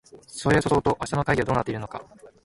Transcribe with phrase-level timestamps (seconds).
[0.25, 2.03] それそそうと明日の会議はどうなっているのか